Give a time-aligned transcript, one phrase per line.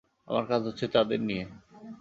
[0.27, 1.43] আমার কাজ হচ্ছে তাদের নিয়ে।